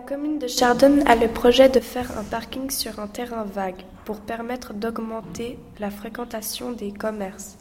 commune 0.00 0.38
de 0.38 0.48
Chardon 0.48 1.00
a 1.06 1.14
le 1.14 1.28
projet 1.28 1.68
de 1.68 1.78
faire 1.78 2.18
un 2.18 2.24
parking 2.24 2.70
sur 2.70 2.98
un 2.98 3.06
terrain 3.06 3.44
vague 3.44 3.84
pour 4.06 4.20
permettre 4.20 4.72
d'augmenter 4.72 5.58
la 5.78 5.90
fréquentation 5.90 6.72
des 6.72 6.90
commerces. 6.90 7.58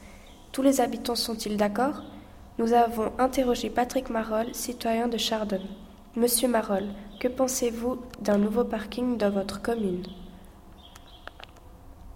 Tous 0.54 0.62
les 0.62 0.80
habitants 0.80 1.18
sont-ils 1.18 1.58
d'accord? 1.58 2.02
Nous 2.60 2.72
avons 2.72 3.12
interrogé 3.20 3.70
Patrick 3.70 4.10
Marolles, 4.10 4.56
citoyen 4.56 5.10
de 5.10 5.18
Chardon. 5.18 5.60
Monsieur 6.16 6.48
Marolles, 6.48 6.94
que 7.20 7.28
pensez-vous 7.28 8.00
d'un 8.22 8.38
nouveau 8.38 8.64
parking 8.64 9.18
dans 9.18 9.32
votre 9.32 9.62
commune? 9.62 10.06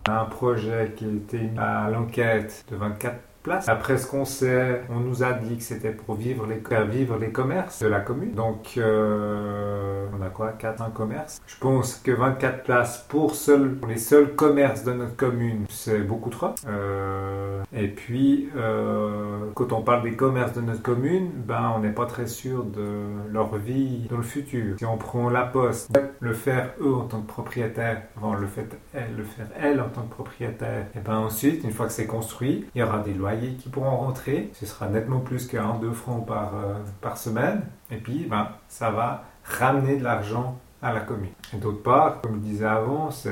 Un 0.07 0.23
projet 0.23 0.93
qui 0.95 1.03
a 1.03 1.09
été 1.09 1.49
à 1.57 1.89
l'enquête 1.89 2.63
de 2.71 2.77
24 2.77 3.19
après 3.67 3.97
ce 3.97 4.07
qu'on 4.07 4.25
sait, 4.25 4.81
on 4.89 4.99
nous 4.99 5.23
a 5.23 5.33
dit 5.33 5.57
que 5.57 5.63
c'était 5.63 5.91
pour 5.91 6.15
vivre 6.15 6.45
les, 6.45 6.61
faire 6.67 6.85
vivre 6.85 7.17
les 7.17 7.31
commerces 7.31 7.81
de 7.81 7.87
la 7.87 7.99
commune. 7.99 8.33
Donc, 8.33 8.73
euh, 8.77 10.05
on 10.17 10.21
a 10.21 10.29
quoi? 10.29 10.53
4 10.57 10.81
1 10.81 10.89
commerces 10.91 11.41
Je 11.47 11.57
pense 11.59 11.95
que 11.95 12.11
24 12.11 12.63
places 12.63 13.05
pour, 13.07 13.35
seul, 13.35 13.77
les 13.87 13.97
seuls 13.97 14.35
commerces 14.35 14.83
de 14.83 14.93
notre 14.93 15.15
commune, 15.15 15.65
c'est 15.69 15.99
beaucoup 15.99 16.29
trop. 16.29 16.55
Euh, 16.67 17.63
et 17.75 17.87
puis, 17.87 18.49
euh, 18.55 19.51
quand 19.55 19.71
on 19.71 19.81
parle 19.81 20.03
des 20.03 20.15
commerces 20.15 20.53
de 20.53 20.61
notre 20.61 20.81
commune, 20.81 21.31
ben, 21.35 21.73
on 21.75 21.79
n'est 21.79 21.91
pas 21.91 22.05
très 22.05 22.27
sûr 22.27 22.63
de 22.63 23.01
leur 23.31 23.55
vie 23.55 24.07
dans 24.09 24.17
le 24.17 24.23
futur. 24.23 24.75
Si 24.77 24.85
on 24.85 24.97
prend 24.97 25.29
la 25.29 25.43
poste, 25.43 25.97
le 26.19 26.33
faire 26.33 26.71
eux 26.81 26.93
en 26.93 27.05
tant 27.05 27.21
que 27.21 27.27
propriétaire, 27.27 28.03
avant 28.17 28.35
le, 28.35 28.47
fait, 28.47 28.77
elle, 28.93 29.15
le 29.17 29.23
faire 29.23 29.47
elle 29.59 29.81
en 29.81 29.89
tant 29.89 30.03
que 30.03 30.13
propriétaire, 30.13 30.87
et 30.95 30.99
ben 30.99 31.17
ensuite, 31.17 31.63
une 31.63 31.71
fois 31.71 31.87
que 31.87 31.91
c'est 31.91 32.07
construit, 32.07 32.65
il 32.75 32.79
y 32.79 32.83
aura 32.83 32.99
des 32.99 33.13
loyers 33.13 33.36
qui 33.57 33.69
pourront 33.69 33.97
rentrer. 33.97 34.51
Ce 34.53 34.65
sera 34.65 34.87
nettement 34.87 35.19
plus 35.19 35.47
qu'un 35.47 35.75
2 35.75 35.91
francs 35.91 36.25
par, 36.25 36.55
euh, 36.55 36.73
par 37.01 37.17
semaine. 37.17 37.61
Et 37.91 37.97
puis, 37.97 38.27
ben, 38.29 38.49
ça 38.67 38.91
va 38.91 39.23
ramener 39.43 39.97
de 39.97 40.03
l'argent 40.03 40.57
à 40.81 40.93
la 40.93 40.99
commune. 40.99 41.31
Et 41.53 41.57
d'autre 41.57 41.81
part, 41.81 42.21
comme 42.21 42.35
je 42.35 42.39
disais 42.39 42.65
avant, 42.65 43.09
c'est 43.09 43.31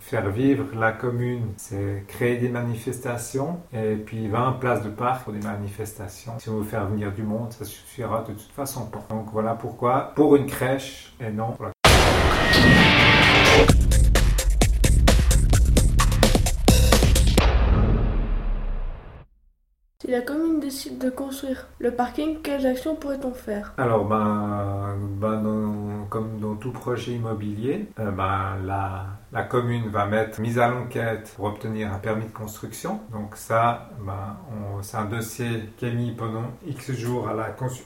faire 0.00 0.28
vivre 0.30 0.66
la 0.76 0.92
commune, 0.92 1.52
c'est 1.56 2.04
créer 2.08 2.38
des 2.38 2.48
manifestations 2.48 3.60
et 3.72 3.94
puis 3.94 4.28
20 4.28 4.52
places 4.54 4.82
de 4.82 4.90
parc 4.90 5.24
pour 5.24 5.32
des 5.32 5.40
manifestations. 5.40 6.32
Si 6.38 6.48
on 6.48 6.58
veut 6.58 6.64
faire 6.64 6.86
venir 6.86 7.12
du 7.12 7.22
monde, 7.22 7.52
ça 7.52 7.64
suffira 7.64 8.22
de 8.22 8.32
toute 8.32 8.52
façon 8.52 8.86
pas. 8.86 9.04
Donc 9.10 9.28
voilà 9.32 9.54
pourquoi, 9.54 10.12
pour 10.14 10.34
une 10.36 10.46
crèche 10.46 11.14
et 11.20 11.30
non 11.30 11.54
Si 20.10 20.16
la 20.16 20.22
commune 20.22 20.58
décide 20.58 20.98
de 20.98 21.08
construire 21.08 21.68
le 21.78 21.92
parking, 21.92 22.38
quelles 22.42 22.66
actions 22.66 22.96
pourrait-on 22.96 23.32
faire? 23.32 23.72
Alors, 23.78 24.04
ben, 24.06 24.96
ben 25.20 26.04
comme 26.08 26.40
dans 26.40 26.56
tout 26.56 26.72
projet 26.72 27.12
immobilier, 27.12 27.86
euh, 28.00 28.10
ben, 28.10 28.56
la, 28.66 29.06
la, 29.32 29.42
commune 29.44 29.88
va 29.88 30.06
mettre 30.06 30.40
mise 30.40 30.58
à 30.58 30.66
l'enquête 30.66 31.32
pour 31.36 31.44
obtenir 31.44 31.92
un 31.92 31.98
permis 31.98 32.24
de 32.24 32.32
construction. 32.32 32.98
Donc 33.12 33.36
ça, 33.36 33.88
ben, 34.04 34.36
c'est 34.82 34.96
un 34.96 35.04
dossier 35.04 35.70
qui 35.76 35.86
est 35.86 35.94
mis 35.94 36.10
pendant 36.10 36.46
X 36.66 36.90
jours 36.90 37.30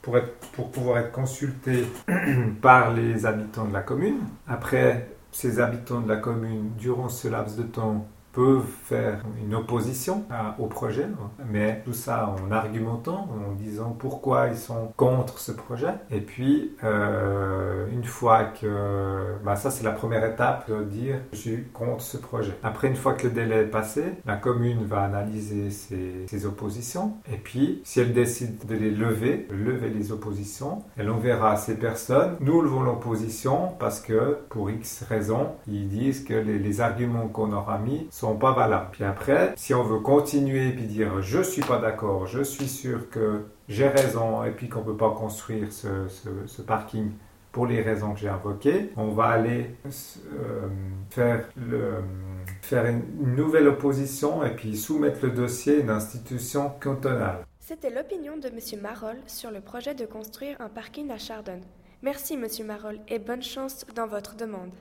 pour, 0.00 0.16
être, 0.16 0.32
pour 0.52 0.70
pouvoir 0.70 1.00
être 1.00 1.12
consulté 1.12 1.84
par 2.62 2.94
les 2.94 3.26
habitants 3.26 3.66
de 3.66 3.74
la 3.74 3.82
commune. 3.82 4.20
Après, 4.48 5.10
ces 5.30 5.60
habitants 5.60 6.00
de 6.00 6.08
la 6.08 6.16
commune, 6.16 6.70
durant 6.78 7.10
ce 7.10 7.28
laps 7.28 7.58
de 7.58 7.64
temps, 7.64 8.06
peuvent 8.34 8.66
faire 8.84 9.22
une 9.42 9.54
opposition 9.54 10.24
au 10.58 10.66
projet, 10.66 11.06
mais 11.48 11.82
tout 11.84 11.92
ça 11.92 12.34
en 12.36 12.50
argumentant, 12.50 13.28
en 13.30 13.52
disant 13.52 13.96
pourquoi 13.98 14.48
ils 14.48 14.56
sont 14.56 14.92
contre 14.96 15.38
ce 15.38 15.52
projet. 15.52 15.94
Et 16.10 16.20
puis, 16.20 16.72
euh, 16.82 17.86
une 17.92 18.04
fois 18.04 18.44
que... 18.44 19.36
Bah 19.44 19.56
ça, 19.56 19.70
c'est 19.70 19.84
la 19.84 19.92
première 19.92 20.24
étape 20.24 20.70
de 20.70 20.82
dire 20.84 21.16
je 21.32 21.38
suis 21.38 21.64
contre 21.72 22.02
ce 22.02 22.16
projet. 22.16 22.52
Après, 22.62 22.88
une 22.88 22.96
fois 22.96 23.14
que 23.14 23.26
le 23.28 23.32
délai 23.32 23.62
est 23.62 23.66
passé, 23.66 24.04
la 24.26 24.36
commune 24.36 24.84
va 24.84 25.02
analyser 25.02 25.70
ses, 25.70 26.46
oppositions. 26.46 27.14
Et 27.32 27.36
puis, 27.36 27.80
si 27.84 28.00
elle 28.00 28.12
décide 28.12 28.66
de 28.66 28.74
les 28.74 28.90
lever, 28.90 29.46
lever 29.50 29.88
les 29.88 30.12
oppositions, 30.12 30.82
elle 30.96 31.08
enverra 31.08 31.52
à 31.52 31.56
ces 31.56 31.76
personnes, 31.76 32.36
nous 32.40 32.60
levons 32.60 32.82
l'opposition 32.82 33.72
parce 33.78 34.00
que, 34.00 34.38
pour 34.50 34.68
X 34.70 35.04
raisons, 35.08 35.52
ils 35.68 35.88
disent 35.88 36.24
que 36.24 36.34
les, 36.34 36.58
les 36.58 36.80
arguments 36.80 37.28
qu'on 37.28 37.52
aura 37.52 37.78
mis 37.78 38.08
sont 38.10 38.23
pas 38.32 38.52
valables. 38.52 38.88
Puis 38.92 39.04
après, 39.04 39.52
si 39.56 39.74
on 39.74 39.82
veut 39.82 40.00
continuer 40.00 40.70
puis 40.70 40.86
dire 40.86 41.20
je 41.20 41.42
suis 41.42 41.62
pas 41.62 41.78
d'accord, 41.78 42.26
je 42.26 42.42
suis 42.42 42.68
sûr 42.68 43.10
que 43.10 43.44
j'ai 43.68 43.88
raison 43.88 44.44
et 44.44 44.50
puis 44.50 44.68
qu'on 44.68 44.82
peut 44.82 44.96
pas 44.96 45.10
construire 45.10 45.68
ce, 45.72 46.62
parking 46.62 47.12
pour 47.52 47.66
les 47.66 47.82
raisons 47.82 48.14
que 48.14 48.20
j'ai 48.20 48.28
invoquées, 48.28 48.90
on 48.96 49.08
va 49.08 49.26
aller 49.26 49.76
euh, 49.86 50.68
faire, 51.10 52.86
une 52.86 53.36
nouvelle 53.36 53.68
opposition 53.68 54.44
et 54.44 54.50
puis 54.50 54.76
soumettre 54.76 55.20
le 55.22 55.30
dossier 55.30 55.76
à 55.76 55.80
une 55.80 55.90
institution 55.90 56.72
cantonale. 56.80 57.44
C'était 57.60 57.90
l'opinion 57.90 58.36
de 58.36 58.48
M. 58.48 58.80
Marolles 58.82 59.22
sur 59.26 59.50
le 59.50 59.60
projet 59.60 59.94
de 59.94 60.04
construire 60.04 60.60
un 60.60 60.68
parking 60.68 61.10
à 61.10 61.18
Chardon. 61.18 61.60
Merci, 62.02 62.34
M. 62.34 62.46
Marolles, 62.66 63.00
et 63.08 63.18
bonne 63.18 63.42
chance 63.42 63.86
dans 63.94 64.06
votre 64.06 64.36
demande. 64.36 64.72